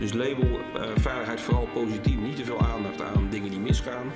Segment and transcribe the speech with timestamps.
[0.00, 2.16] Dus label uh, veiligheid vooral positief.
[2.16, 4.12] Niet te veel aandacht aan dingen die misgaan.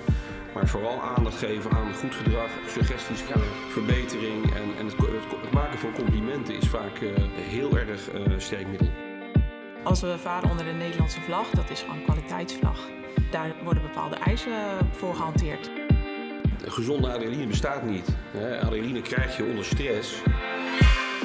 [0.54, 4.54] Maar vooral aandacht geven aan goed gedrag, suggesties voor verbetering.
[4.54, 8.88] En, en het, het, maken van complimenten is vaak uh, heel erg uh, sterk middel.
[9.82, 12.78] Als we varen onder de Nederlandse vlag, dat is gewoon een kwaliteitsvlag.
[13.30, 14.52] Daar worden bepaalde eisen
[14.90, 15.70] voor gehanteerd.
[16.64, 18.08] Gezonde adrenaline bestaat niet.
[18.60, 20.22] Adrenaline krijg je onder stress.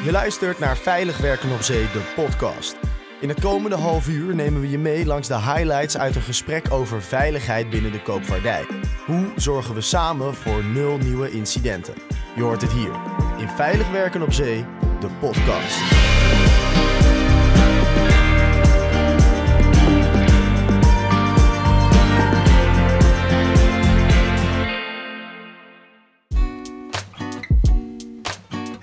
[0.04, 2.89] Je luistert naar Veilig Werken op Zee, de podcast.
[3.22, 6.72] In het komende half uur nemen we je mee langs de highlights uit een gesprek
[6.72, 8.66] over veiligheid binnen de koopvaardij.
[9.06, 11.94] Hoe zorgen we samen voor nul nieuwe incidenten?
[12.36, 12.92] Je hoort het hier
[13.38, 14.66] in Veilig Werken op Zee,
[15.00, 15.99] de podcast.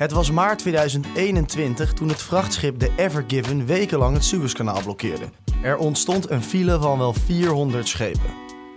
[0.06, 5.24] Het was maart 2021 toen het vrachtschip de Ever Given wekenlang het Suezkanaal blokkeerde.
[5.62, 8.30] Er ontstond een file van wel 400 schepen.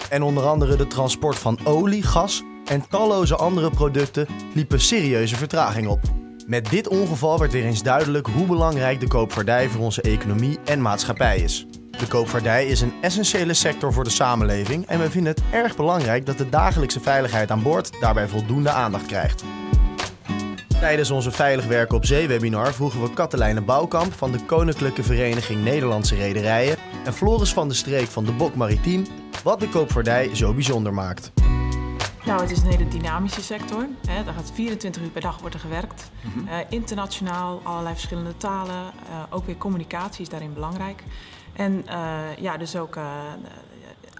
[0.09, 5.87] En onder andere de transport van olie, gas en talloze andere producten liepen serieuze vertraging
[5.87, 5.99] op.
[6.47, 10.81] Met dit ongeval werd weer eens duidelijk hoe belangrijk de koopvaardij voor onze economie en
[10.81, 11.65] maatschappij is.
[11.97, 16.25] De koopvaardij is een essentiële sector voor de samenleving en we vinden het erg belangrijk
[16.25, 19.43] dat de dagelijkse veiligheid aan boord daarbij voldoende aandacht krijgt.
[20.79, 25.63] Tijdens onze Veilig Werken op Zee webinar vroegen we Katelijne Bouwkamp van de Koninklijke Vereniging
[25.63, 29.05] Nederlandse Rederijen en Floris van de Streek van de Bok Maritiem
[29.43, 31.31] wat de koopvaardij zo bijzonder maakt.
[32.25, 33.87] Nou, het is een hele dynamische sector.
[34.07, 34.23] Hè.
[34.23, 36.11] Daar gaat 24 uur per dag worden gewerkt.
[36.21, 38.75] Mm internationaal, allerlei verschillende talen.
[39.09, 41.03] Uh, ook weer communicatie is daarin belangrijk.
[41.53, 42.97] En uh, ja, dus ook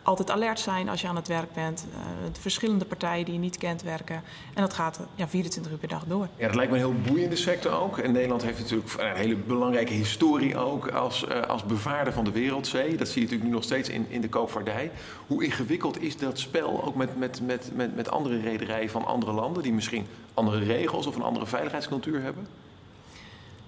[0.03, 1.86] altijd alert zijn als je aan het werk bent.
[1.92, 1.97] Uh,
[2.39, 4.23] verschillende partijen die je niet kent werken.
[4.53, 6.28] En dat gaat ja, 24 uur per dag door.
[6.36, 7.97] Ja, dat lijkt me een heel boeiende sector ook.
[7.97, 12.31] En Nederland heeft natuurlijk een hele belangrijke historie ook als, uh, als bevaarder van de
[12.31, 12.97] wereldzee.
[12.97, 14.92] Dat zie je natuurlijk nu nog steeds in, in de koopvaardij.
[15.27, 19.31] Hoe ingewikkeld is dat spel ook met, met, met, met, met andere rederijen van andere
[19.31, 19.64] landen...
[19.64, 22.48] die misschien andere regels of een andere veiligheidscultuur hebben?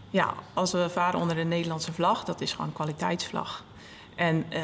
[0.10, 3.64] Ja, als we varen onder de Nederlandse vlag, dat is gewoon een kwaliteitsvlag.
[4.16, 4.62] En uh,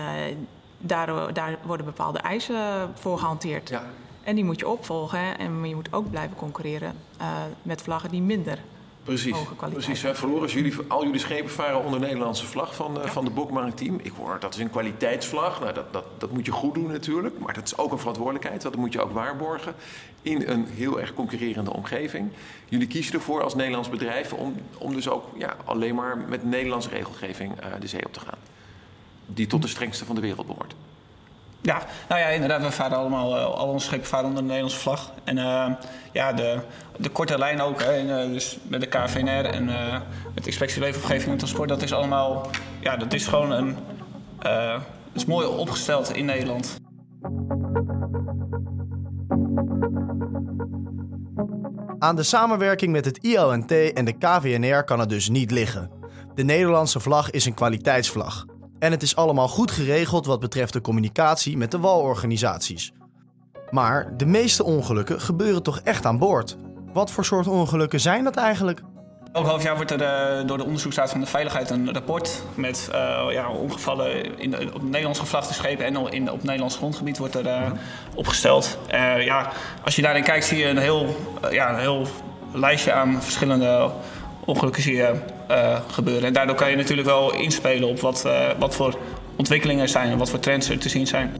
[0.77, 3.69] daar, daar worden bepaalde eisen voor gehanteerd.
[3.69, 3.83] Ja.
[4.23, 5.38] En die moet je opvolgen.
[5.38, 7.27] En je moet ook blijven concurreren uh,
[7.61, 8.59] met vlaggen die minder
[9.07, 10.19] Precies, hoge kwaliteit precies.
[10.19, 13.11] Verloren, jullie, al jullie schepen varen onder Nederlandse vlag van, uh, ja.
[13.11, 13.99] van de Bok Maritiem.
[14.01, 15.59] Ik hoor dat is een kwaliteitsvlag.
[15.59, 17.39] Nou, dat, dat, dat moet je goed doen natuurlijk.
[17.39, 18.61] Maar dat is ook een verantwoordelijkheid.
[18.61, 19.73] Dat moet je ook waarborgen
[20.21, 22.31] in een heel erg concurrerende omgeving.
[22.66, 26.89] Jullie kiezen ervoor als Nederlands bedrijf om, om dus ook ja, alleen maar met Nederlandse
[26.89, 28.56] regelgeving uh, de zee op te gaan
[29.27, 30.75] die tot de strengste van de wereld behoort.
[31.61, 32.61] Ja, nou ja, inderdaad.
[32.61, 35.11] We varen allemaal, uh, al onze schepen varen onder de Nederlandse vlag.
[35.23, 35.65] En uh,
[36.11, 36.59] ja, de,
[36.97, 37.81] de korte lijn ook.
[37.81, 39.66] Hè, en, uh, dus met de KVNR en
[40.33, 41.69] met de inspectie leefomgeving en transport.
[41.69, 42.49] Dat is allemaal,
[42.79, 43.77] ja, dat is gewoon een,
[44.41, 44.81] dat
[45.13, 46.79] is mooi opgesteld in Nederland.
[51.99, 55.91] Aan de samenwerking met het ILNT en de KVNR kan het dus niet liggen.
[56.35, 58.45] De Nederlandse vlag is een kwaliteitsvlag.
[58.79, 62.91] En het is allemaal goed geregeld wat betreft de communicatie met de walorganisaties.
[63.69, 66.57] Maar de meeste ongelukken gebeuren toch echt aan boord?
[66.93, 68.81] Wat voor soort ongelukken zijn dat eigenlijk?
[69.33, 72.89] Elk half jaar wordt er uh, door de onderzoeksraad van de veiligheid een rapport met
[72.91, 77.45] uh, ja, ongevallen in op Nederlands gevlachte schepen en in, op Nederlands grondgebied wordt er
[77.45, 77.71] uh,
[78.16, 78.77] opgesteld.
[79.19, 79.51] ja,
[79.83, 81.16] als je daarin kijkt zie je een heel,
[81.51, 82.07] ja, een heel
[82.53, 83.91] lijstje aan verschillende
[84.47, 85.13] ongelukken zie je
[85.52, 86.24] uh, gebeuren.
[86.24, 88.97] En daardoor kan je natuurlijk wel inspelen op wat, uh, wat voor
[89.35, 91.31] ontwikkelingen er zijn en wat voor trends er te zien zijn.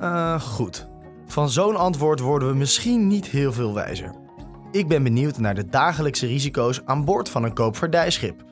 [0.00, 0.86] Uh, goed.
[1.26, 4.14] Van zo'n antwoord worden we misschien niet heel veel wijzer.
[4.70, 8.44] Ik ben benieuwd naar de dagelijkse risico's aan boord van een koopvaardijschip.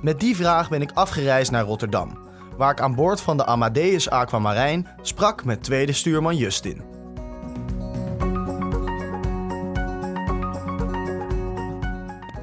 [0.00, 2.18] Met die vraag ben ik afgereisd naar Rotterdam,
[2.56, 6.93] waar ik aan boord van de Amadeus Aquamarijn sprak met tweede stuurman Justin.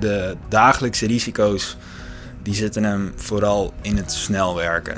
[0.01, 1.77] De dagelijkse risico's
[2.43, 4.97] die zitten hem vooral in het snel werken.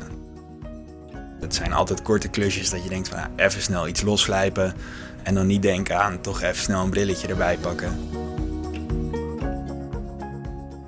[1.40, 4.74] Het zijn altijd korte klusjes dat je denkt van ja, even snel iets losslijpen
[5.24, 8.10] en dan niet denken aan toch even snel een brilletje erbij pakken.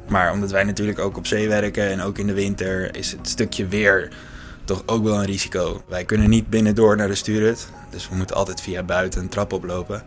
[0.08, 3.30] Maar omdat wij natuurlijk ook op zee werken en ook in de winter is het
[3.30, 4.10] stukje weer
[4.64, 5.84] toch ook wel een risico.
[5.88, 9.54] Wij kunnen niet binnendoor naar de stuurhut, dus we moeten altijd via buiten een trap
[9.54, 10.04] oplopen.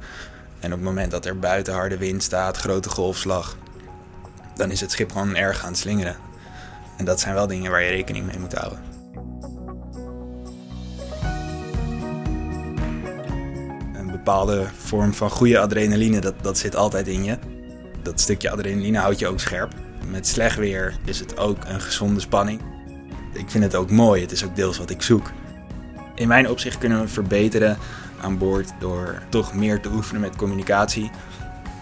[0.61, 3.57] En op het moment dat er buiten harde wind staat, grote golfslag,
[4.59, 6.17] dan is het schip gewoon erg aan het slingeren.
[6.97, 8.79] En dat zijn wel dingen waar je rekening mee moet houden.
[13.95, 17.39] Een bepaalde vorm van goede adrenaline, dat, dat zit altijd in je.
[18.03, 19.75] Dat stukje adrenaline houdt je ook scherp.
[20.07, 22.61] met slecht weer is het ook een gezonde spanning.
[23.33, 25.31] Ik vind het ook mooi, het is ook deels wat ik zoek.
[26.15, 27.79] In mijn opzicht kunnen we verbeteren
[28.21, 31.11] aan boord door toch meer te oefenen met communicatie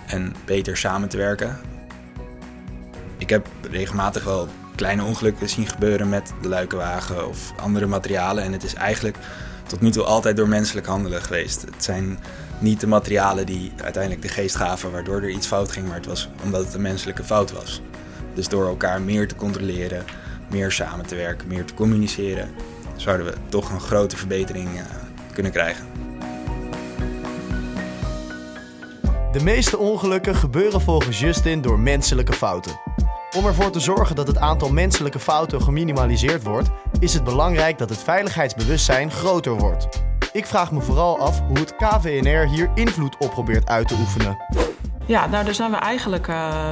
[0.07, 1.59] en beter samen te werken.
[3.19, 8.45] Ik heb regelmatig wel kleine ongelukken zien gebeuren met de luikenwagen of andere materialen.
[8.45, 9.17] En het is eigenlijk
[9.67, 11.63] tot nu toe altijd door menselijk handelen geweest.
[11.63, 12.19] Het zijn
[12.59, 16.07] niet de materialen die uiteindelijk de geest gaven waardoor er iets fout ging, maar het
[16.07, 17.81] was omdat het een menselijke fout was.
[18.35, 20.05] Dus door elkaar meer te controleren,
[20.51, 22.51] meer samen te werken, meer te communiceren,
[22.97, 24.81] zouden we toch een grote verbetering uh,
[25.33, 25.87] kunnen krijgen.
[29.33, 32.86] De meeste ongelukken gebeuren volgens Justin door menselijke fouten.
[33.37, 36.69] Om ervoor te zorgen dat het aantal menselijke fouten geminimaliseerd wordt,
[36.99, 39.89] is het belangrijk dat het veiligheidsbewustzijn groter wordt.
[40.33, 44.37] Ik vraag me vooral af hoe het KVNR hier invloed op probeert uit te oefenen.
[45.07, 46.71] Ja, nou daar zijn we eigenlijk uh,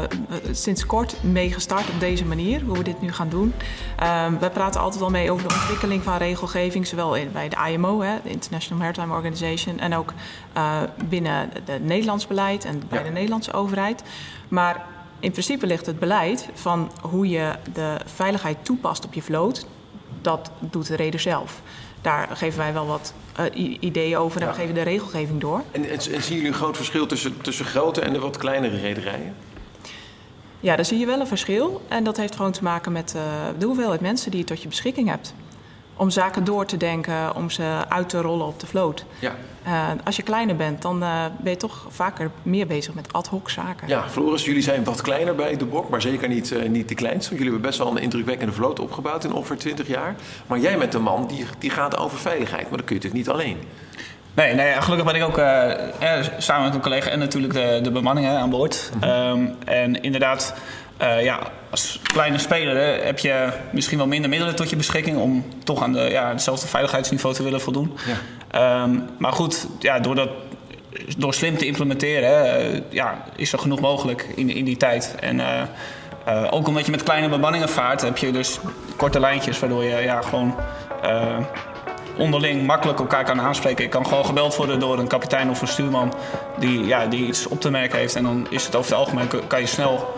[0.50, 3.54] sinds kort mee gestart op deze manier, hoe we dit nu gaan doen.
[4.02, 7.56] Uh, we praten altijd al mee over de ontwikkeling van regelgeving, zowel in, bij de
[7.72, 10.12] IMO, hè, de International Maritime Organization, en ook
[10.56, 13.04] uh, binnen het Nederlands beleid en bij ja.
[13.04, 14.02] de Nederlandse overheid.
[14.48, 14.86] Maar
[15.20, 19.66] in principe ligt het beleid van hoe je de veiligheid toepast op je vloot,
[20.22, 21.60] dat doet de reder zelf.
[22.00, 23.14] Daar geven wij wel wat
[23.54, 24.52] uh, ideeën over en ja.
[24.52, 25.62] we geven de regelgeving door.
[25.70, 28.76] En, en, en, zien jullie een groot verschil tussen, tussen grote en de wat kleinere
[28.76, 29.34] rederijen?
[30.60, 31.82] Ja, daar zie je wel een verschil.
[31.88, 33.22] En dat heeft gewoon te maken met uh,
[33.58, 35.34] de hoeveelheid mensen die je tot je beschikking hebt
[35.96, 39.04] om zaken door te denken, om ze uit te rollen op de vloot.
[39.18, 39.34] Ja.
[39.66, 43.26] Uh, als je kleiner bent, dan uh, ben je toch vaker meer bezig met ad
[43.26, 43.88] hoc zaken.
[43.88, 46.94] Ja, Floris, jullie zijn wat kleiner bij de Bok, maar zeker niet, uh, niet de
[46.94, 47.30] kleinste.
[47.30, 50.14] Jullie hebben best wel een indrukwekkende vloot opgebouwd in ongeveer 20 jaar.
[50.46, 53.26] Maar jij bent de man die, die gaat over veiligheid, maar dat kun je natuurlijk
[53.26, 53.58] niet alleen.
[54.34, 55.38] Nee, nee, gelukkig ben ik ook
[56.38, 58.90] samen met een collega en natuurlijk de, de bemanning hè, aan boord.
[58.94, 59.40] Mm -hmm.
[59.40, 60.54] um, en inderdaad,
[61.02, 61.38] uh, ja,
[61.70, 65.82] als kleine speler hè, heb je misschien wel minder middelen tot je beschikking om toch
[65.82, 67.96] aan de, ja, hetzelfde veiligheidsniveau te willen voldoen.
[68.52, 68.82] Ja.
[68.82, 70.28] Um, maar goed, ja, door, dat,
[71.16, 75.14] door slim te implementeren hè, uh, ja, is er genoeg mogelijk in, in die tijd.
[75.20, 75.62] En uh,
[76.50, 78.58] ook omdat je met kleine bemanningen vaart, heb je dus
[78.96, 80.54] korte lijntjes waardoor je ja, gewoon
[82.18, 83.84] onderling makkelijk elkaar kan aanspreken.
[83.84, 86.14] Ik kan gewoon gebeld worden door een kapitein of een stuurman
[86.58, 88.16] die, ja, die iets op te merken heeft.
[88.16, 90.14] En dan is het over het algemeen, kan je snel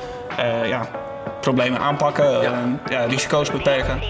[0.68, 0.88] ja,
[1.40, 2.64] problemen aanpakken, ja.
[2.64, 4.00] Uh, ja, risico's beperken.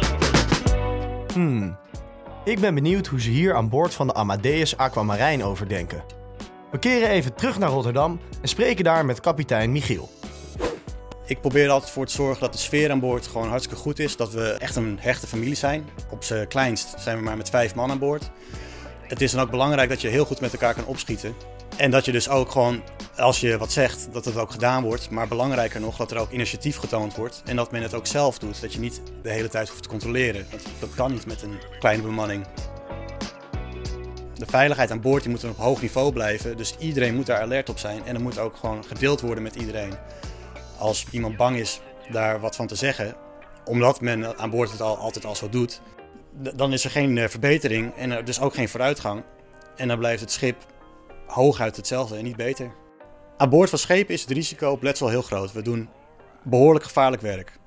[1.33, 1.77] Hmm.
[2.45, 6.05] Ik ben benieuwd hoe ze hier aan boord van de Amadeus Aquamarijn over denken.
[6.71, 10.11] We keren even terug naar Rotterdam en spreken daar met kapitein Michiel.
[11.27, 13.99] Ik probeer er altijd voor te zorgen dat de sfeer aan boord gewoon hartstikke goed
[13.99, 14.17] is.
[14.17, 15.89] Dat we echt een hechte familie zijn.
[16.11, 18.31] Op zijn kleinst zijn we maar met vijf man aan boord.
[19.03, 21.35] Het is dan ook belangrijk dat je heel goed met elkaar kan opschieten.
[21.77, 22.83] En dat je dus ook gewoon,
[23.17, 25.11] als je wat zegt, dat het ook gedaan wordt.
[25.11, 27.43] Maar belangrijker nog, dat er ook initiatief getoond wordt.
[27.45, 28.61] En dat men het ook zelf doet.
[28.61, 30.47] Dat je niet de hele tijd hoeft te controleren.
[30.51, 32.47] Dat, dat kan niet met een kleine bemanning.
[34.35, 36.57] De veiligheid aan boord die moet op hoog niveau blijven.
[36.57, 38.05] Dus iedereen moet daar alert op zijn.
[38.05, 39.95] En er moet ook gewoon gedeeld worden met iedereen.
[40.79, 41.81] Als iemand bang is
[42.11, 43.17] daar wat van te zeggen,
[43.65, 45.81] omdat men aan boord het al, altijd al zo doet,
[46.55, 49.23] dan is er geen verbetering en er dus ook geen vooruitgang.
[49.77, 50.57] En dan blijft het schip
[51.27, 52.73] hooguit hetzelfde en niet beter.
[53.39, 55.53] Aan boord van schepen is het risico op letsel heel groot.
[55.53, 55.89] We doen
[56.43, 57.59] behoorlijk gevaarlijk werk.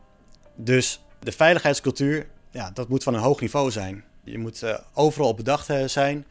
[0.56, 4.04] Dus de veiligheidscultuur, ja, dat moet van een hoog niveau zijn.
[4.23, 6.26] Je moet uh, overal op bedacht uh, zijn.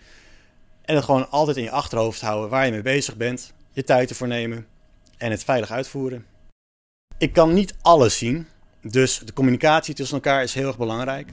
[0.83, 3.53] En het gewoon altijd in je achterhoofd houden waar je mee bezig bent.
[3.73, 4.67] Je tijd ervoor nemen
[5.17, 6.27] en het veilig uitvoeren.
[7.19, 8.47] Ik kan niet alles zien,
[8.83, 11.31] dus de communicatie tussen elkaar is heel erg belangrijk.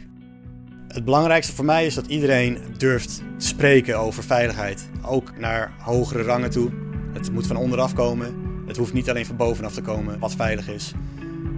[0.87, 4.89] Het belangrijkste voor mij is dat iedereen durft te spreken over veiligheid.
[5.05, 6.84] Ook naar hogere rangen toe.
[7.15, 8.35] Het moet van onderaf komen.
[8.67, 10.93] Het hoeft niet alleen van bovenaf te komen wat veilig is.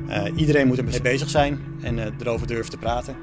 [0.09, 3.15] Uh, iedereen moet ermee bezig zijn en uh, erover durven te praten.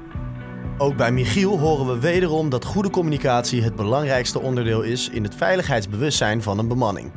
[0.77, 5.35] Ook bij Michiel horen we wederom dat goede communicatie het belangrijkste onderdeel is in het
[5.35, 7.11] veiligheidsbewustzijn van een bemanning.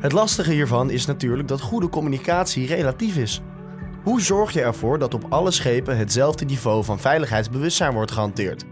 [0.00, 3.40] Het lastige hiervan is natuurlijk dat goede communicatie relatief is.
[4.02, 8.64] Hoe zorg je ervoor dat op alle schepen hetzelfde niveau van veiligheidsbewustzijn wordt gehanteerd?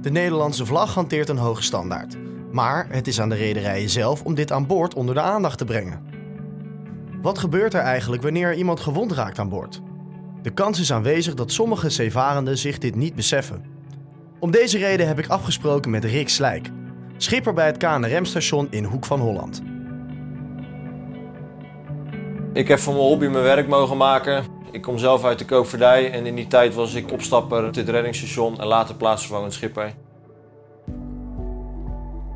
[0.00, 2.16] De Nederlandse vlag hanteert een hoge standaard,
[2.50, 5.64] maar het is aan de rederijen zelf om dit aan boord onder de aandacht te
[5.64, 6.02] brengen.
[7.22, 9.80] Wat gebeurt er eigenlijk wanneer iemand gewond raakt aan boord?
[10.42, 13.64] De kans is aanwezig dat sommige zeevarenden zich dit niet beseffen.
[14.40, 16.70] Om deze reden heb ik afgesproken met Rick Slijk,
[17.16, 19.62] schipper bij het KNRM-station in Hoek van Holland.
[22.52, 24.44] Ik heb van mijn hobby mijn werk mogen maken.
[24.72, 27.88] Ik kom zelf uit de koopvaardij en in die tijd was ik opstapper op dit
[27.88, 29.94] reddingsstation en later plaatsvervangend schipper.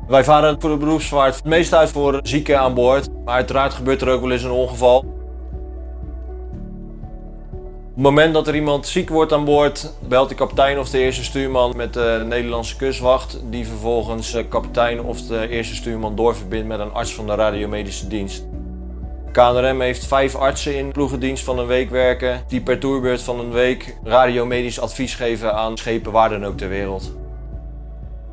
[0.07, 4.01] Wij varen voor de beroepsvaart het meest uit voor zieken aan boord, maar uiteraard gebeurt
[4.01, 4.97] er ook wel eens een ongeval.
[4.97, 5.05] Op
[7.99, 11.23] het moment dat er iemand ziek wordt aan boord, belt de kapitein of de eerste
[11.23, 16.79] stuurman met de Nederlandse kustwacht, die vervolgens de kapitein of de eerste stuurman doorverbindt met
[16.79, 18.45] een arts van de radiomedische dienst.
[19.31, 23.51] KNRM heeft vijf artsen in ploegendienst van een week werken, die per toerbeurt van een
[23.51, 27.22] week radiomedisch advies geven aan schepen waar dan ook ter wereld.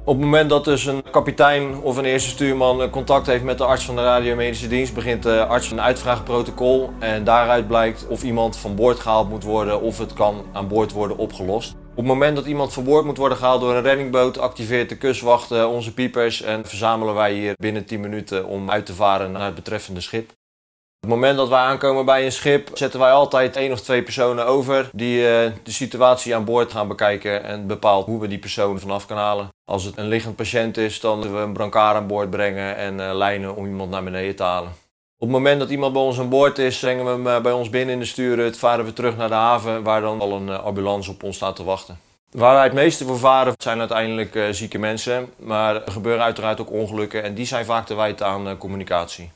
[0.05, 3.65] Op het moment dat dus een kapitein of een eerste stuurman contact heeft met de
[3.65, 8.57] arts van de radiomedische dienst, begint de arts een uitvraagprotocol en daaruit blijkt of iemand
[8.57, 11.75] van boord gehaald moet worden of het kan aan boord worden opgelost.
[11.91, 14.97] Op het moment dat iemand van boord moet worden gehaald door een reddingboot, activeert de
[14.97, 19.45] kustwacht onze piepers en verzamelen wij hier binnen 10 minuten om uit te varen naar
[19.45, 20.31] het betreffende schip.
[21.03, 24.03] Op het moment dat wij aankomen bij een schip, zetten wij altijd één of twee
[24.03, 25.25] personen over die uh,
[25.63, 29.49] de situatie aan boord gaan bekijken en bepaalt hoe we die persoon vanaf kunnen halen.
[29.65, 33.11] Als het een liggend patiënt is, dan we een brancard aan boord brengen en uh,
[33.15, 34.69] lijnen om iemand naar beneden te halen.
[34.69, 34.75] Op
[35.27, 37.71] het moment dat iemand bij ons aan boord is, brengen we hem uh, bij ons
[37.71, 41.11] binnen in de stuurhut, varen we terug naar de haven waar dan al een ambulance
[41.11, 41.99] op ons staat te wachten.
[42.31, 46.71] Waar wij het meeste voor varen zijn uiteindelijk zieke mensen, maar er gebeuren uiteraard ook
[46.71, 49.31] ongelukken en die zijn vaak te wijten aan communicatie.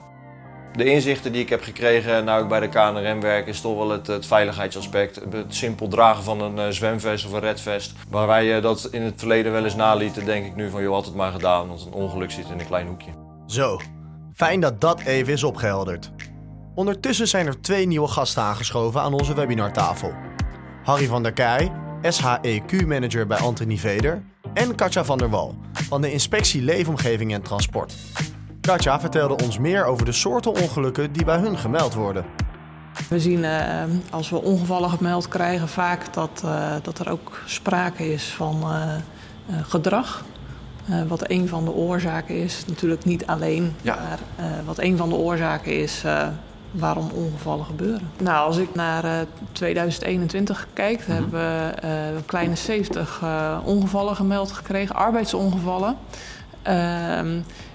[0.77, 3.91] De inzichten die ik heb gekregen nou ik bij de KNRM werk is toch wel
[3.91, 5.21] het, veiligheidsaspect.
[5.31, 7.93] Het simpel dragen van een uh, zwemvest of een redvest.
[8.09, 10.95] Waar wij uh, dat in het verleden wel eens nalieten, denk ik nu van joh,
[10.95, 11.69] had het maar gedaan.
[11.69, 13.11] Want een ongeluk zit in een klein hoekje.
[13.47, 13.81] Zo,
[14.35, 16.11] fijn dat dat even is opgehelderd.
[16.75, 20.13] Ondertussen zijn er twee nieuwe gasten aangeschoven aan onze webinartafel.
[20.85, 24.23] Harry van der Keij, SHEQ-manager bij Anthony Veder.
[24.55, 27.95] En Katja van der Wal van de Inspectie Leefomgeving en Transport.
[28.67, 32.25] Katja vertelde ons meer over de soorten ongelukken die bij hun gemeld worden.
[33.09, 38.13] We zien uh, als we ongevallen gemeld krijgen vaak dat, uh, dat er ook sprake
[38.13, 40.25] is van uh, gedrag.
[41.09, 43.95] wat een van de oorzaken is, natuurlijk niet alleen, ja.
[43.95, 44.19] maar
[44.65, 46.05] wat een van de oorzaken is
[46.71, 48.11] waarom ongevallen gebeuren.
[48.23, 51.15] Nou, als ik naar 2021 kijk, mm -hmm.
[51.15, 53.23] hebben we een kleine 70
[53.65, 55.97] ongevallen gemeld gekregen, arbeidsongevallen.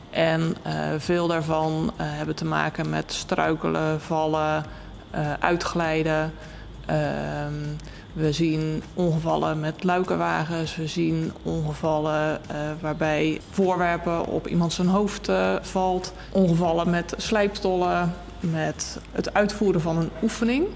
[0.09, 4.65] En uh, veel daarvan uh, hebben te maken met struikelen, vallen,
[5.15, 6.33] uh, uitglijden.
[6.85, 7.53] Ehm,
[8.13, 10.75] we zien ongevallen met luikenwagens.
[10.75, 12.41] We zien ongevallen
[12.81, 16.13] waarbij voorwerpen op iemand zijn hoofd valt.
[16.31, 20.67] Ongevallen met slijptollen, met het uitvoeren van een oefening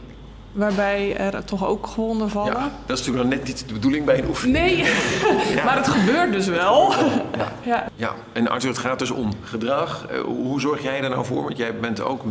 [0.53, 2.53] waarbij er toch ook gewonden vallen.
[2.53, 4.57] Ja, dat is natuurlijk nog net niet de bedoeling bij een oefening.
[4.57, 4.77] Nee,
[5.55, 5.63] ja.
[5.63, 6.91] maar het gebeurt dus wel.
[7.37, 7.87] Ja, ja.
[7.95, 8.13] ja.
[8.33, 10.07] en Arthur, het gaat dus om gedrag.
[10.11, 11.43] Uh, hoe zorg jij daar nou voor?
[11.43, 12.21] Want jij bent ook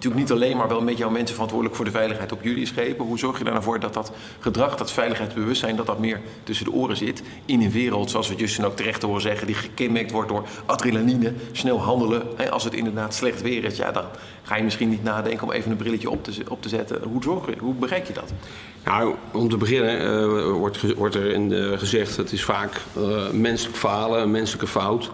[0.00, 3.04] natuurlijk niet alleen, maar wel met jouw mensen verantwoordelijk voor de veiligheid op jullie schepen.
[3.04, 6.64] Hoe zorg je er nou voor dat dat gedrag, dat veiligheidsbewustzijn, dat dat meer tussen
[6.64, 10.10] de oren zit in een wereld, zoals we Justin ook terecht horen zeggen, die gekenmerkt
[10.10, 12.38] wordt door adrenaline, snel handelen.
[12.38, 14.04] En als het inderdaad slecht weer is, ja, dan
[14.42, 17.02] ga je misschien niet nadenken om even een brilletje op te, op te zetten.
[17.02, 18.32] Hoe, zorg je, hoe bereik je dat?
[18.84, 23.30] Nou, om te beginnen uh, wordt, wordt er in de, gezegd, het is vaak uh,
[23.30, 25.10] menselijk falen, een menselijke fout.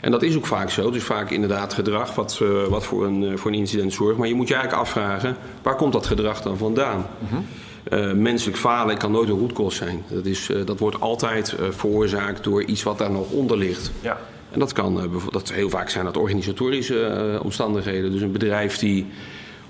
[0.00, 0.90] En dat is ook vaak zo.
[0.90, 4.18] Is vaak inderdaad gedrag wat, uh, wat voor, een, voor een incident zorgt.
[4.18, 7.06] Maar je moet je eigenlijk afvragen, waar komt dat gedrag dan vandaan?
[7.18, 7.46] Mm -hmm.
[7.92, 10.04] Uh, menselijk falen kan nooit een roetkost zijn.
[10.08, 13.90] Dat, is, dat wordt altijd veroorzaakt door iets wat daar nog onder ligt.
[14.00, 14.18] Ja.
[14.50, 18.12] En dat kan dat heel vaak zijn dat organisatorische omstandigheden.
[18.12, 19.06] Dus een bedrijf die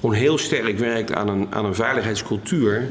[0.00, 2.90] gewoon heel sterk werkt aan een, aan een veiligheidscultuur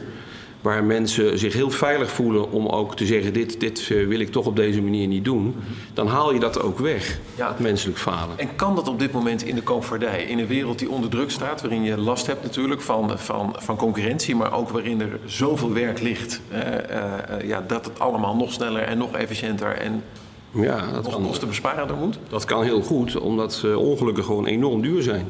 [0.67, 4.31] waar mensen zich heel veilig voelen om ook te zeggen: dit, dit eh, wil ik
[4.31, 5.55] toch op deze manier niet doen,
[5.93, 7.47] dan haal je dat ook weg, ja.
[7.47, 8.39] het menselijk falen.
[8.39, 11.31] En kan dat op dit moment in de koopvaardij, in een wereld die onder druk
[11.31, 15.73] staat, waarin je last hebt natuurlijk van, van, van concurrentie, maar ook waarin er zoveel
[15.73, 20.03] werk ligt, uh, uh, ja, dat het allemaal nog sneller en nog efficiënter en
[20.51, 22.19] ja, dat nog kostenbesparender moet?
[22.29, 25.27] Dat kan heel goed, omdat ongelukken gewoon enorm duur zijn.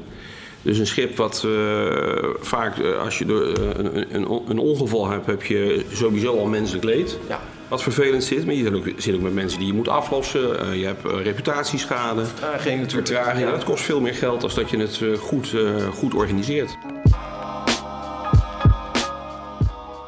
[0.68, 1.54] Dus een schip wat uh,
[2.40, 3.34] vaak, uh, als je uh,
[3.78, 7.18] een, een, een, ongeval hebt, heb je sowieso al menselijk leed.
[7.28, 7.40] Ja.
[7.68, 10.78] Wat vervelend zit, maar je zit ook, zit ook met mensen die je moet aflossen.
[10.80, 12.26] je hebt reputatieschade.
[12.26, 13.08] Vertraging natuurlijk.
[13.08, 13.52] Vertraging, ja.
[13.52, 15.56] Dat kost veel meer geld dan dat je het goed,
[15.94, 16.78] goed organiseert.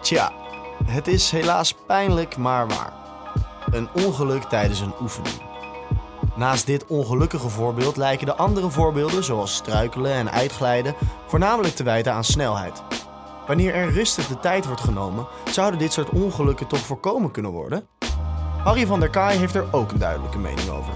[0.01, 0.32] Tja,
[0.86, 2.94] het is helaas pijnlijk, maar waar.
[3.72, 5.49] Een ongeluk tijdens een oefening.
[6.39, 10.96] Naast dit ongelukkige voorbeeld lijken de andere voorbeelden, zoals struikelen en uitglijden,
[11.27, 12.84] voornamelijk te wijten aan snelheid.
[13.48, 17.88] Wanneer er rustig de tijd wordt genomen, zouden dit soort ongelukken toch voorkomen kunnen worden?
[18.63, 20.93] Harry van der Kaai heeft er ook een duidelijke mening over.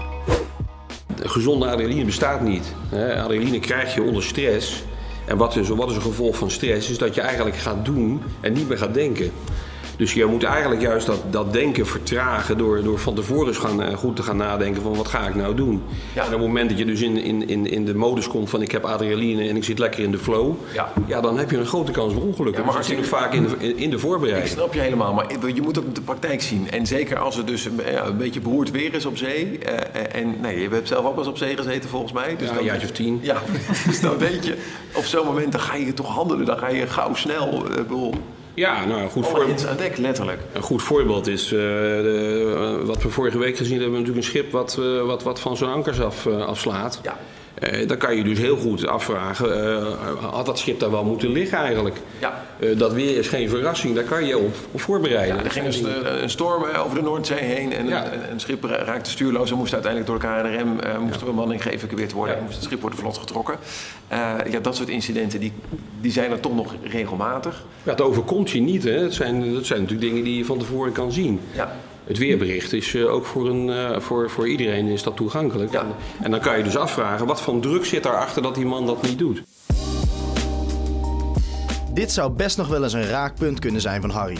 [1.16, 2.74] De gezonde adrenaline bestaat niet.
[2.92, 4.84] Adrenaline krijg je onder stress.
[5.26, 6.90] En wat is, wat is een gevolg van stress?
[6.90, 9.32] Is dat je eigenlijk gaat doen en niet meer gaat denken.
[9.96, 13.82] Dus je moet eigenlijk juist dat, dat denken vertragen door, door van tevoren eens gaan,
[13.82, 15.82] eh, goed te gaan nadenken van wat ga ik nou doen.
[16.14, 16.20] Ja.
[16.20, 18.62] En op het moment dat je dus in, in, in, in de modus komt van
[18.62, 20.92] ik heb adrenaline en ik zit lekker in de flow, Ja.
[21.06, 22.52] ja, dan heb je een grote kans op ongelukken.
[22.52, 24.48] Ja, maar maar dat zit je- vaak in de, in, de Ik voorbereiding.
[24.52, 26.70] snap je helemaal, maar je moet ook de praktijk zien.
[26.70, 29.58] En zeker als het dus een, ja, een beetje beroerd weer is op zee.
[29.58, 32.36] eh, en nee, je hebt zelf ook wel eens op zee gezeten volgens mij.
[32.38, 33.18] Dus Ja, dan- een jaartje of tien.
[33.22, 33.36] Ja,
[33.88, 34.56] dus dan weet je,
[34.94, 36.46] op zo'n moment dan ga je toch handelen.
[36.46, 38.14] Dan ga je gauw snel, eh, ik bedoel,
[38.54, 40.40] Ja, nou, een goed, alle voor, hens aan dek, letterlijk.
[40.52, 43.98] een goed voorbeeld is eh, de, eh, wat we vorige week gezien hebben.
[43.98, 47.00] Natuurlijk een schip wat, eh, wat, wat van zijn ankers af, afslaat.
[47.02, 47.18] Ja.
[47.64, 49.86] Eh, dan kan je dus heel goed afvragen, eh,
[50.30, 51.96] had dat schip daar wel moeten liggen eigenlijk?
[52.18, 52.42] Ja.
[52.58, 55.36] Eh, dat weer is geen verrassing, daar kan je op, op voorbereiden.
[55.36, 58.12] Ja, er ging een, een storm over de Noordzee heen en Ja.
[58.12, 61.24] een, een schip ra- raakte stuurloos en moest uiteindelijk door de KNRM eh, moest de
[61.24, 63.56] bemanning geëvacueerd worden en moest het schip worden vlot getrokken.
[64.50, 65.52] Ja, dat soort incidenten die,
[66.00, 67.64] die zijn er toch nog regelmatig.
[67.82, 68.90] Ja, het overkomt je niet, hè.
[68.98, 71.40] Het zijn, dat zijn natuurlijk dingen die je van tevoren kan zien.
[71.52, 71.72] Ja.
[72.06, 75.72] Het weerbericht is eh, ook voor, een, eh, voor, voor iedereen is dat toegankelijk.
[75.72, 75.80] Ja.
[75.80, 78.86] En, en dan kan je dus afvragen, wat voor druk zit daarachter dat die man
[78.86, 79.42] dat niet doet?
[81.92, 84.38] Dit zou best nog wel eens een raakpunt kunnen zijn van Harry.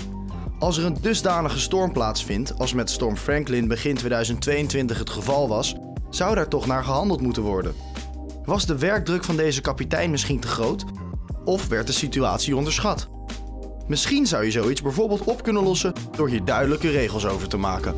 [0.59, 5.75] Als er een dusdanige storm plaatsvindt, als met storm Franklin begin 2022 het geval was,
[6.11, 7.75] zou daar toch naar gehandeld moeten worden.
[8.45, 10.85] Was de werkdruk van deze kapitein misschien te groot?
[11.45, 13.09] Of werd de situatie onderschat?
[13.87, 17.95] Misschien zou je zoiets bijvoorbeeld op kunnen lossen door hier duidelijke regels over te maken.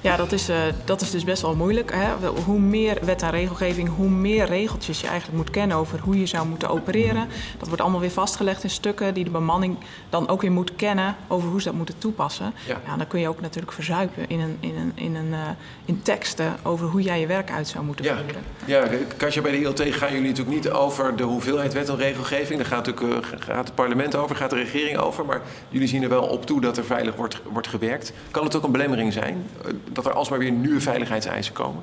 [0.00, 1.92] Ja, dat is, eh, dat is dus best wel moeilijk.
[1.94, 2.28] Hè?
[2.44, 6.26] Hoe meer wet en regelgeving, hoe meer regeltjes je eigenlijk moet kennen over hoe je
[6.26, 7.28] zou moeten opereren.
[7.58, 9.76] Dat wordt allemaal weer vastgelegd in stukken die de bemanning
[10.10, 12.52] dan ook weer moet kennen over hoe ze dat moeten toepassen.
[12.66, 12.80] Ja.
[12.86, 15.40] Ja, dan kun je ook natuurlijk verzuipen in, een, in, een, in, een, eh,
[15.84, 18.42] in teksten over hoe jij je werk uit zou moeten Ja, voeren.
[18.64, 18.84] ja
[19.16, 22.58] Katja, bij de ILT gaan jullie natuurlijk niet over de hoeveelheid wet en regelgeving.
[22.58, 25.24] Daar gaat, natuurlijk, eh, gaat het parlement over, gaat de regering over.
[25.24, 28.12] Maar jullie zien er wel op toe dat er veilig wordt, wordt gewerkt.
[28.30, 29.46] Kan het ook een belemmering zijn
[30.02, 31.82] dat er alsmaar weer nieuwe veiligheidseisen komen?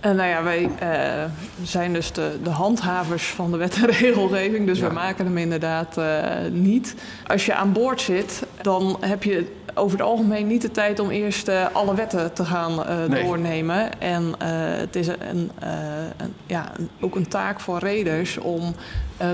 [0.00, 1.24] Eh, nou ja, wij eh,
[1.62, 4.88] zijn dus de, de handhavers van de wet en regelgeving, dus Ja.
[4.88, 6.18] we maken hem inderdaad eh,
[6.50, 6.94] niet.
[7.26, 11.10] Als je aan boord zit, dan heb je over het algemeen niet de tijd om
[11.10, 13.24] eerst alle wetten te gaan Nee.
[13.24, 14.00] doornemen.
[14.00, 14.34] En
[14.78, 15.18] het is een,
[15.58, 18.74] een, ja, een- ook een taak voor reders om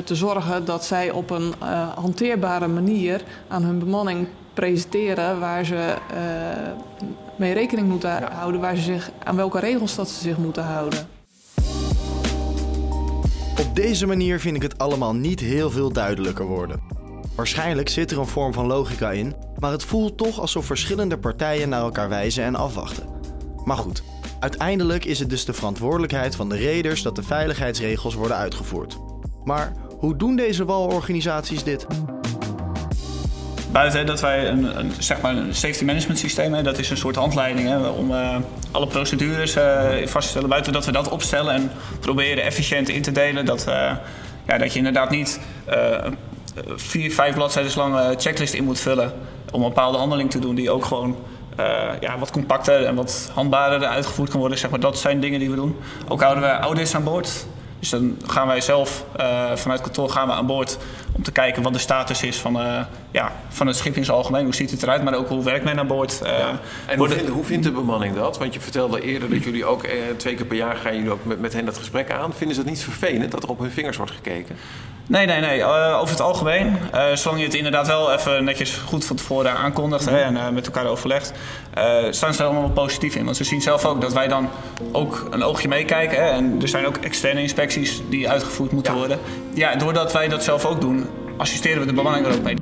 [0.05, 1.55] te zorgen dat zij op een
[1.95, 5.95] hanteerbare manier aan hun bemanning presenteren waar ze
[7.39, 8.33] mee rekening moeten Ja.
[8.33, 11.09] houden, waar ze zich, aan welke regels dat ze zich moeten houden.
[13.61, 16.81] Op deze manier vind ik het allemaal niet heel veel duidelijker worden.
[17.37, 21.69] Waarschijnlijk zit er een vorm van logica in, maar het voelt toch alsof verschillende partijen
[21.69, 23.07] naar elkaar wijzen en afwachten.
[23.65, 24.03] Maar goed,
[24.41, 28.99] uiteindelijk is het dus de verantwoordelijkheid van de reders dat de veiligheidsregels worden uitgevoerd.
[29.45, 31.87] Maar hoe doen deze walorganisaties dit?
[33.73, 36.97] Buiten dat wij een, een, zeg maar een safety management systeem hebben, dat is een
[36.97, 38.37] soort handleiding hè, om eh,
[38.71, 40.49] alle procedures eh, vast te stellen.
[40.49, 43.93] Buiten dat we dat opstellen en proberen efficiënt in te delen, dat, eh,
[44.47, 45.41] ja, dat je inderdaad niet
[46.77, 49.13] vier, vijf bladzijden lange checklist in moet vullen
[49.53, 51.17] om een bepaalde handeling te doen die ook gewoon
[52.01, 54.59] ja, wat compacter en wat handbaarder uitgevoerd kan worden.
[54.59, 54.81] Zeg maar.
[54.81, 55.77] Dat zijn dingen die we doen.
[56.09, 57.47] Ook houden we audits aan boord.
[57.79, 60.79] Dus dan gaan wij zelf eh, vanuit kantoor gaan we aan boord
[61.17, 64.17] om te kijken wat de status is van, eh, ja, van het schip in zijn
[64.17, 64.45] algemeen.
[64.45, 66.21] Hoe ziet het eruit, maar ook hoe werkt men aan boord.
[66.23, 66.33] eh,
[66.87, 68.39] En hoe vindt, hoe vindt de bemanning dat?
[68.39, 71.25] Want je vertelde eerder dat jullie ook eh, twee keer per jaar gaan jullie ook
[71.25, 72.33] met, met hen dat gesprek aan.
[72.35, 74.57] Vinden ze het niet vervelend dat er op hun vingers wordt gekeken?
[75.09, 75.65] Nee, nee, nee.
[75.65, 80.05] Over het algemeen, eh, zolang je het inderdaad wel even netjes goed van tevoren aankondigt
[80.11, 81.33] hè, en eh, met elkaar overlegt,
[82.11, 83.25] staan ze er allemaal positief in.
[83.25, 84.49] Want ze zien zelf ook dat wij dan
[84.93, 86.25] ook een oogje meekijken.
[86.25, 88.99] Hè, en er zijn ook externe inspecties die uitgevoerd moeten Ja.
[88.99, 89.19] worden.
[89.57, 92.57] Ja, doordat wij dat zelf ook doen, assisteren we de bemanning er ook mee.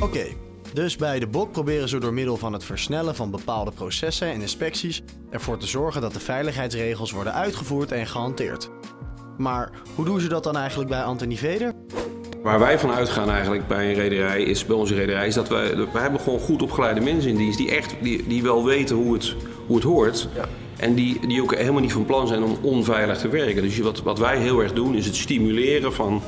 [0.00, 0.24] Oké,
[0.72, 4.40] dus bij de BOK proberen ze door middel van het versnellen van bepaalde processen en
[4.40, 8.70] inspecties ervoor te zorgen dat de veiligheidsregels worden uitgevoerd en gehanteerd.
[9.38, 11.72] Maar hoe doen ze dat dan eigenlijk bij Anthony Veder?
[12.42, 15.76] Waar wij van uitgaan eigenlijk bij een rederij, is bij onze rederij, is dat wij,
[15.76, 19.12] wij hebben gewoon goed opgeleide mensen in dienst die echt, die, die wel weten hoe
[19.12, 19.34] het,
[19.66, 20.28] hoe het hoort.
[20.34, 20.48] Ja.
[20.82, 23.62] En die, die ook helemaal niet van plan zijn om onveilig te werken.
[23.62, 26.22] Dus wat, wat wij heel erg doen, is het stimuleren van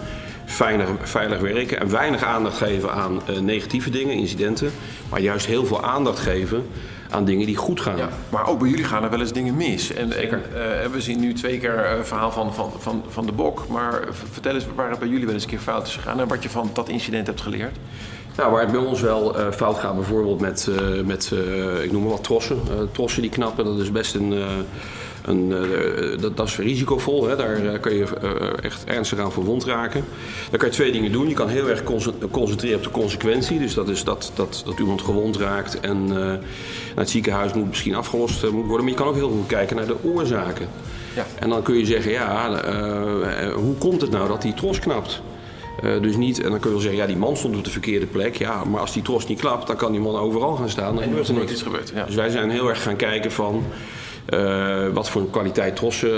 [0.44, 1.80] veilig, veilig werken.
[1.80, 4.72] En weinig aandacht geven aan eh, negatieve dingen, incidenten.
[5.10, 6.66] Maar juist heel veel aandacht geven
[7.10, 7.96] aan dingen die goed gaan.
[7.96, 9.92] Ja, maar ook bij jullie gaan er wel eens dingen mis.
[9.94, 13.32] En, en, eh, we zien nu twee keer een verhaal van, van, van, van de
[13.32, 13.68] bok.
[13.68, 16.20] Maar vertel eens waar het bij jullie wel eens een keer fout is gegaan...
[16.20, 17.76] en wat je van dat incident hebt geleerd.
[18.36, 21.92] Nou, waar het bij ons wel eh, fout gaat, bijvoorbeeld met, eh, met eh, ik
[21.92, 22.60] noem maar wat trossen.
[22.92, 24.34] Trossen die knappen, dat is best een,
[25.24, 25.48] een,
[26.20, 27.36] dat, dat, is risicovol, hè?
[27.36, 28.06] daar kun je
[28.62, 30.04] echt ernstig aan verwond raken.
[30.50, 31.28] Dan kan je twee dingen doen.
[31.28, 31.82] Je kan heel erg
[32.30, 33.58] concentreren op de consequentie.
[33.58, 36.40] Dus dat is dat, dat, dat iemand gewond raakt en naar
[36.94, 38.84] het ziekenhuis moet misschien afgelost moet worden.
[38.84, 40.68] Maar je kan ook heel goed kijken naar de oorzaken.
[41.14, 41.26] Ja.
[41.38, 42.50] En dan kun je zeggen, ja,
[43.54, 45.22] hoe komt het nou dat die tros knapt?
[45.82, 47.70] Uh, dus niet, en dan kun je wel zeggen, ja, die man stond op de
[47.70, 48.36] verkeerde plek.
[48.36, 50.94] Ja, maar als die tros niet klapt, dan kan die man overal gaan staan.
[50.94, 51.62] Dan en gebeurt er niks.
[51.62, 52.04] Gebeurd, ja.
[52.04, 53.64] Dus wij zijn heel erg gaan kijken van...
[54.28, 56.10] Uh, wat voor kwaliteit trossen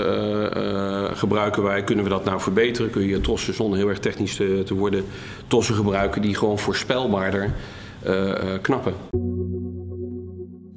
[0.57, 1.83] uh, gebruiken wij?
[1.83, 2.91] Kunnen we dat nou verbeteren?
[2.91, 5.05] Kun je trossen zonder heel erg technisch te, te worden
[5.47, 7.53] trossen gebruiken die gewoon voorspelbaarder
[8.61, 8.93] knappen?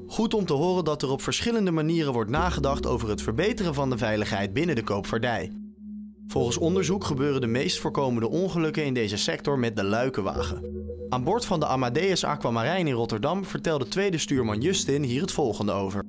[0.07, 3.90] Goed om te horen dat er op verschillende manieren wordt nagedacht over het verbeteren van
[3.90, 5.51] de veiligheid binnen de koopvaardij.
[6.31, 10.62] Volgens onderzoek gebeuren de meest voorkomende ongelukken in deze sector met de luikenwagen.
[11.09, 15.73] Aan boord van de Amadeus Aquamarijn in Rotterdam vertelde tweede stuurman Justin hier het volgende
[15.73, 16.03] over.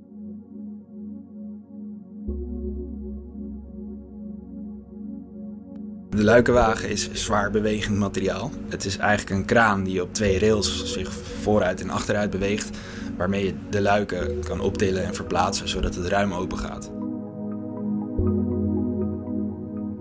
[6.10, 8.52] De luikenwagen is zwaar bewegend materiaal.
[8.70, 12.78] Het is eigenlijk een kraan die op twee rails zich vooruit en achteruit beweegt,
[13.18, 17.01] waarmee je de luiken kan optillen en verplaatsen zodat het ruim open gaat.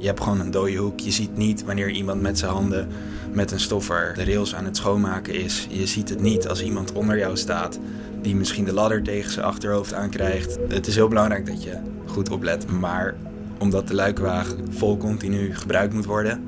[0.01, 1.01] Je hebt gewoon een dode hoek.
[1.01, 2.89] Je ziet niet wanneer iemand met zijn handen
[3.33, 5.67] met een stoffer de rails aan het schoonmaken is.
[5.71, 7.79] Je ziet het niet als iemand onder jou staat
[8.23, 10.59] die misschien de ladder tegen zijn achterhoofd aankrijgt.
[10.69, 12.71] Het is heel belangrijk dat je goed oplet.
[12.71, 13.15] Maar
[13.59, 16.45] omdat de luikwagen vol continu gebruikt moet worden,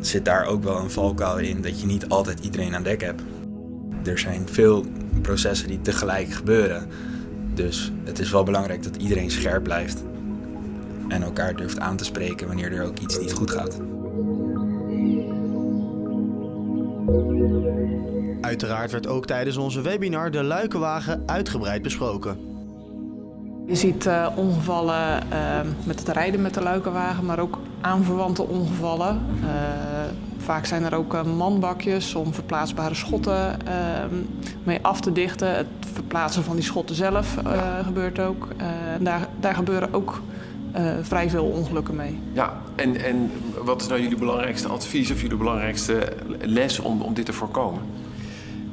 [0.00, 3.22] zit daar ook wel een valkuil in dat je niet altijd iedereen aan dek hebt.
[4.04, 4.84] Er zijn veel
[5.22, 6.86] processen die tegelijk gebeuren.
[7.54, 10.02] Dus het is wel belangrijk dat iedereen scherp blijft
[11.10, 13.80] en elkaar durft aan te spreken wanneer er ook iets niet goed gaat.
[18.40, 22.38] Uiteraard werd ook tijdens onze webinar de luikenwagen uitgebreid besproken.
[23.66, 29.20] Je ziet uh, ongevallen uh, met het rijden met de luikenwagen, maar ook aanverwante ongevallen.
[29.42, 29.48] Uh,
[30.38, 33.58] vaak zijn er ook manbakjes om verplaatsbare schotten
[34.62, 35.56] mee af te dichten.
[35.56, 37.36] Het verplaatsen van die schotten zelf
[37.84, 38.48] gebeurt ook.
[39.00, 40.20] daar, daar gebeuren ook
[40.76, 42.18] uh, vrij veel ongelukken mee.
[42.32, 43.30] Ja, en, en
[43.64, 47.82] wat is nou jullie belangrijkste advies of jullie belangrijkste les om, om dit te voorkomen?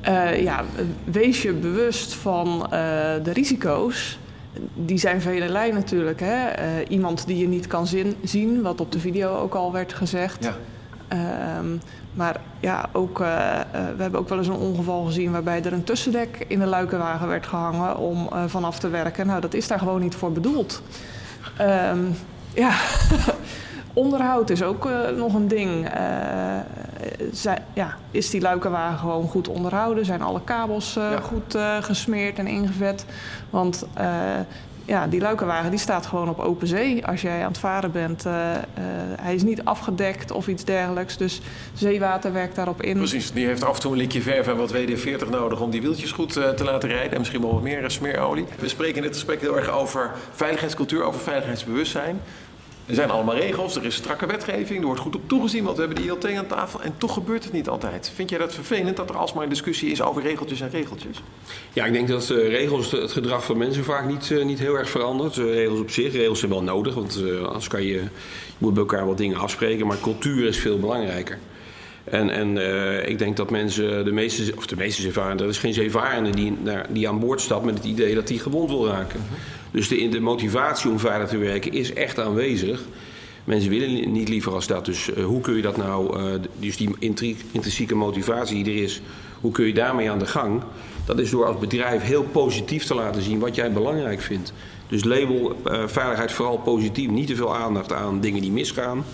[0.08, 0.64] Uh, ja,
[1.04, 2.70] wees je bewust van uh,
[3.24, 4.20] de risico's.
[4.74, 6.20] Die zijn velelei natuurlijk.
[6.20, 6.52] Hè?
[6.84, 10.44] iemand die je niet kan zin, zien, wat op de video ook al werd gezegd.
[10.44, 10.56] Ja.
[11.60, 11.82] Um,
[12.18, 13.28] maar ja, ook, uh,
[13.96, 17.28] we hebben ook wel eens een ongeval gezien waarbij er een tussendek in de luikenwagen
[17.28, 19.28] werd gehangen om uh, vanaf te werken.
[19.28, 20.82] Nou, dat is daar gewoon niet voor bedoeld.
[21.62, 22.16] Um,
[22.54, 22.72] ja,
[23.94, 25.86] onderhoud is ook uh, nog een ding.
[25.86, 26.60] Uh,
[27.32, 30.06] zij, ja, is die luikenwagen gewoon goed onderhouden?
[30.06, 31.20] Zijn alle kabels uh, ja.
[31.20, 33.06] goed gesmeerd en ingevet?
[33.50, 33.86] Want
[34.88, 38.26] ja, die luikenwagen die staat gewoon op open zee als jij aan het varen bent.
[38.26, 38.34] Uh,
[39.22, 41.18] hij is niet afgedekt of iets dergelijks.
[41.18, 41.42] Dus
[41.74, 42.98] zeewater werkt daarop in.
[42.98, 45.82] Precies, die heeft af en toe een likje verf en wat WD-40 nodig om die
[45.82, 47.12] wieltjes goed uh, te laten rijden.
[47.12, 48.46] En misschien wel wat meer smeerolie.
[48.60, 52.20] We spreken in dit gesprek heel erg over veiligheidscultuur, over veiligheidsbewustzijn.
[52.88, 55.84] Er zijn allemaal regels, er is strakke wetgeving, er wordt goed op toegezien, want we
[55.84, 56.82] hebben de ILT aan tafel.
[56.82, 58.12] En toch gebeurt het niet altijd.
[58.16, 61.22] Vind jij dat vervelend dat er alsmaar een discussie is over regeltjes en regeltjes?
[61.74, 64.78] Ja, ik denk dat uh, regels het gedrag van mensen vaak niet, uh, niet heel
[64.78, 65.38] erg verandert.
[65.38, 68.04] Uh, regels op zich, regels zijn wel nodig, want anders kan je, je
[68.58, 69.88] moet bij elkaar wat dingen afspreken.
[69.88, 71.40] Maar cultuur is veel belangrijker.
[72.04, 75.58] En, en uh, ik denk dat mensen, de meeste, of de meeste zeevarenden, er is
[75.58, 76.58] geen zeevarende die,
[76.90, 79.20] die aan boord stapt met het idee dat hij gewond wil raken.
[79.72, 82.82] Dus de, de motivatie om veilig te werken is echt aanwezig.
[83.48, 84.86] Mensen willen niet liever als dat.
[84.86, 86.96] Dus uh, hoe kun je dat nou, uh, dus die
[87.52, 89.02] intrinsieke motivatie die er is,
[89.42, 90.62] hoe kun je daarmee aan de gang?
[91.06, 94.54] Dat is door als bedrijf heel positief te laten zien wat jij belangrijk vindt.
[94.88, 97.10] Dus label uh, veiligheid vooral positief.
[97.10, 99.06] Niet te veel aandacht aan dingen die misgaan.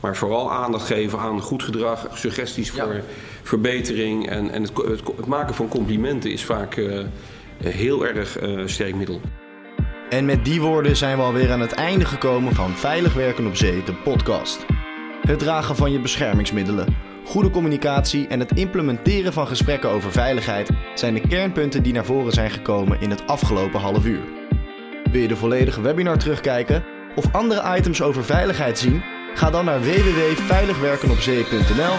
[0.00, 3.02] Maar vooral aandacht geven aan goed gedrag, suggesties voor ja.
[3.42, 4.28] verbetering.
[4.28, 6.80] En, en het, het, het, maken van complimenten is vaak
[7.58, 9.20] heel erg sterk middel.
[10.08, 13.56] En met die woorden zijn we alweer aan het einde gekomen van Veilig Werken op
[13.56, 14.66] Zee, de podcast.
[15.20, 21.14] Het dragen van je beschermingsmiddelen, goede communicatie en het implementeren van gesprekken over veiligheid zijn
[21.14, 24.24] de kernpunten die naar voren zijn gekomen in het afgelopen half uur.
[25.10, 29.02] Wil je de volledige webinar terugkijken of andere items over veiligheid zien?
[29.34, 31.94] Ga dan naar www.veiligwerkenopzee.nl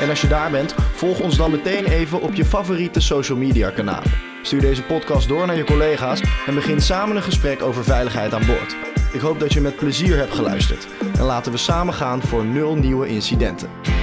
[0.00, 3.70] en als je daar bent, volg ons dan meteen even op je favoriete social media
[3.70, 4.31] kanalen.
[4.42, 8.46] Stuur deze podcast door naar je collega's en begin samen een gesprek over veiligheid aan
[8.46, 8.76] boord.
[9.12, 10.86] Ik hoop dat je met plezier hebt geluisterd
[11.18, 14.01] en laten we samen gaan voor nul nieuwe incidenten.